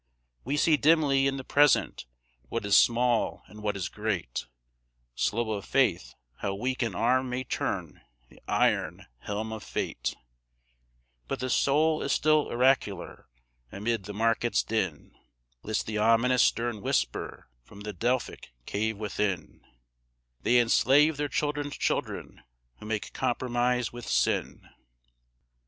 [0.43, 2.07] We see dimly in the Present
[2.49, 4.47] what is small and what is great,
[5.13, 10.15] Slow of faith, how weak an arm may turn the iron helm of fate,
[11.27, 13.27] But the soul is still oracular;
[13.71, 15.13] amid the market's din,
[15.61, 19.61] List the ominous stern whisper from the Delphic cave within,
[20.41, 22.41] "They enslave their children's children
[22.79, 24.67] who make compromise with sin."